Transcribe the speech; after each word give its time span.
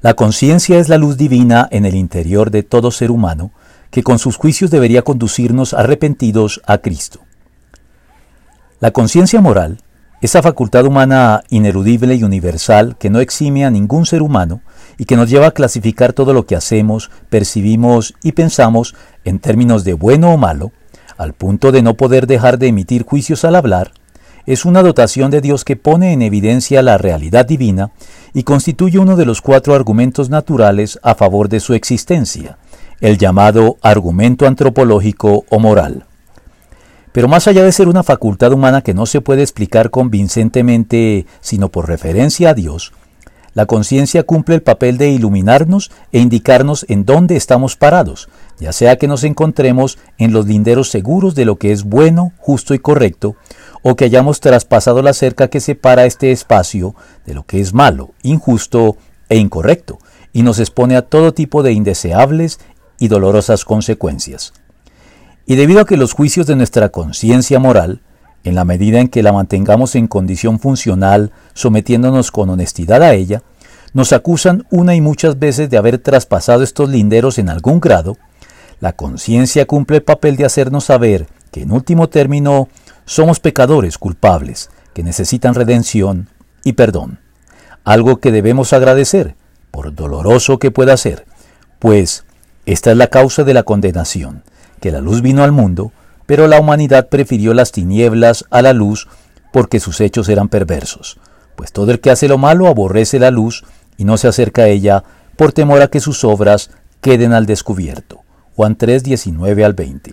La 0.00 0.14
conciencia 0.14 0.78
es 0.78 0.88
la 0.88 0.96
luz 0.96 1.16
divina 1.16 1.66
en 1.72 1.84
el 1.84 1.96
interior 1.96 2.52
de 2.52 2.62
todo 2.62 2.92
ser 2.92 3.10
humano 3.10 3.50
que 3.90 4.04
con 4.04 4.20
sus 4.20 4.36
juicios 4.36 4.70
debería 4.70 5.02
conducirnos 5.02 5.74
arrepentidos 5.74 6.60
a 6.66 6.78
Cristo. 6.78 7.20
La 8.78 8.92
conciencia 8.92 9.40
moral, 9.40 9.82
esa 10.20 10.40
facultad 10.40 10.84
humana 10.84 11.42
inerudible 11.48 12.14
y 12.14 12.22
universal 12.22 12.96
que 12.96 13.10
no 13.10 13.18
exime 13.18 13.64
a 13.64 13.72
ningún 13.72 14.06
ser 14.06 14.22
humano 14.22 14.60
y 14.98 15.04
que 15.04 15.16
nos 15.16 15.30
lleva 15.30 15.48
a 15.48 15.52
clasificar 15.52 16.12
todo 16.12 16.32
lo 16.32 16.46
que 16.46 16.54
hacemos, 16.54 17.10
percibimos 17.28 18.14
y 18.22 18.32
pensamos 18.32 18.94
en 19.24 19.40
términos 19.40 19.82
de 19.82 19.94
bueno 19.94 20.32
o 20.32 20.36
malo, 20.36 20.70
al 21.16 21.32
punto 21.32 21.72
de 21.72 21.82
no 21.82 21.94
poder 21.94 22.28
dejar 22.28 22.58
de 22.58 22.68
emitir 22.68 23.02
juicios 23.02 23.44
al 23.44 23.56
hablar, 23.56 23.90
es 24.48 24.64
una 24.64 24.82
dotación 24.82 25.30
de 25.30 25.42
Dios 25.42 25.62
que 25.62 25.76
pone 25.76 26.14
en 26.14 26.22
evidencia 26.22 26.80
la 26.80 26.96
realidad 26.96 27.44
divina 27.44 27.90
y 28.34 28.42
constituye 28.42 28.98
uno 28.98 29.16
de 29.16 29.24
los 29.24 29.40
cuatro 29.40 29.74
argumentos 29.74 30.30
naturales 30.30 30.98
a 31.02 31.14
favor 31.14 31.48
de 31.48 31.60
su 31.60 31.74
existencia, 31.74 32.58
el 33.00 33.18
llamado 33.18 33.76
argumento 33.82 34.46
antropológico 34.46 35.44
o 35.48 35.58
moral. 35.58 36.04
Pero 37.12 37.28
más 37.28 37.48
allá 37.48 37.64
de 37.64 37.72
ser 37.72 37.88
una 37.88 38.02
facultad 38.02 38.52
humana 38.52 38.82
que 38.82 38.94
no 38.94 39.06
se 39.06 39.20
puede 39.20 39.42
explicar 39.42 39.90
convincentemente 39.90 41.26
sino 41.40 41.68
por 41.68 41.88
referencia 41.88 42.50
a 42.50 42.54
Dios, 42.54 42.92
la 43.54 43.66
conciencia 43.66 44.22
cumple 44.22 44.56
el 44.56 44.62
papel 44.62 44.98
de 44.98 45.10
iluminarnos 45.10 45.90
e 46.12 46.20
indicarnos 46.20 46.84
en 46.88 47.04
dónde 47.04 47.36
estamos 47.36 47.76
parados, 47.76 48.28
ya 48.58 48.72
sea 48.72 48.96
que 48.96 49.08
nos 49.08 49.24
encontremos 49.24 49.98
en 50.18 50.32
los 50.32 50.46
linderos 50.46 50.90
seguros 50.90 51.34
de 51.34 51.44
lo 51.44 51.56
que 51.56 51.72
es 51.72 51.84
bueno, 51.84 52.32
justo 52.38 52.74
y 52.74 52.78
correcto, 52.78 53.36
o 53.82 53.96
que 53.96 54.04
hayamos 54.04 54.40
traspasado 54.40 55.02
la 55.02 55.12
cerca 55.12 55.48
que 55.48 55.60
separa 55.60 56.06
este 56.06 56.32
espacio 56.32 56.94
de 57.26 57.34
lo 57.34 57.44
que 57.44 57.60
es 57.60 57.72
malo, 57.72 58.10
injusto 58.22 58.96
e 59.28 59.36
incorrecto, 59.36 59.98
y 60.32 60.42
nos 60.42 60.58
expone 60.58 60.96
a 60.96 61.02
todo 61.02 61.32
tipo 61.32 61.62
de 61.62 61.72
indeseables 61.72 62.60
y 62.98 63.08
dolorosas 63.08 63.64
consecuencias. 63.64 64.52
Y 65.46 65.56
debido 65.56 65.80
a 65.80 65.86
que 65.86 65.96
los 65.96 66.12
juicios 66.12 66.46
de 66.46 66.56
nuestra 66.56 66.90
conciencia 66.90 67.58
moral, 67.58 68.02
en 68.44 68.54
la 68.54 68.64
medida 68.64 69.00
en 69.00 69.08
que 69.08 69.22
la 69.22 69.32
mantengamos 69.32 69.94
en 69.94 70.06
condición 70.06 70.58
funcional, 70.58 71.32
sometiéndonos 71.54 72.30
con 72.30 72.50
honestidad 72.50 73.02
a 73.02 73.14
ella, 73.14 73.42
nos 73.92 74.12
acusan 74.12 74.64
una 74.70 74.94
y 74.94 75.00
muchas 75.00 75.38
veces 75.38 75.70
de 75.70 75.76
haber 75.76 75.98
traspasado 75.98 76.62
estos 76.62 76.88
linderos 76.88 77.38
en 77.38 77.48
algún 77.48 77.80
grado, 77.80 78.16
la 78.80 78.92
conciencia 78.92 79.66
cumple 79.66 79.98
el 79.98 80.02
papel 80.02 80.36
de 80.36 80.44
hacernos 80.44 80.84
saber 80.84 81.26
que 81.50 81.62
en 81.62 81.72
último 81.72 82.08
término 82.08 82.68
somos 83.06 83.40
pecadores 83.40 83.98
culpables 83.98 84.70
que 84.94 85.02
necesitan 85.02 85.54
redención 85.54 86.28
y 86.64 86.74
perdón, 86.74 87.18
algo 87.84 88.18
que 88.18 88.32
debemos 88.32 88.72
agradecer, 88.72 89.34
por 89.70 89.94
doloroso 89.94 90.58
que 90.58 90.70
pueda 90.70 90.96
ser, 90.96 91.26
pues 91.78 92.24
esta 92.66 92.90
es 92.90 92.96
la 92.96 93.06
causa 93.06 93.44
de 93.44 93.54
la 93.54 93.62
condenación, 93.62 94.42
que 94.80 94.90
la 94.90 95.00
luz 95.00 95.22
vino 95.22 95.42
al 95.42 95.52
mundo, 95.52 95.92
pero 96.28 96.46
la 96.46 96.60
humanidad 96.60 97.08
prefirió 97.08 97.54
las 97.54 97.72
tinieblas 97.72 98.44
a 98.50 98.60
la 98.60 98.74
luz 98.74 99.08
porque 99.50 99.80
sus 99.80 99.98
hechos 100.02 100.28
eran 100.28 100.50
perversos, 100.50 101.16
pues 101.56 101.72
todo 101.72 101.90
el 101.90 102.00
que 102.00 102.10
hace 102.10 102.28
lo 102.28 102.36
malo 102.36 102.66
aborrece 102.66 103.18
la 103.18 103.30
luz 103.30 103.64
y 103.96 104.04
no 104.04 104.18
se 104.18 104.28
acerca 104.28 104.64
a 104.64 104.68
ella 104.68 105.04
por 105.36 105.52
temor 105.52 105.80
a 105.80 105.88
que 105.88 106.00
sus 106.00 106.24
obras 106.24 106.70
queden 107.00 107.32
al 107.32 107.46
descubierto. 107.46 108.20
Juan 108.54 108.76
3, 108.76 109.04
19 109.04 109.64
al 109.64 109.72
20. 109.72 110.10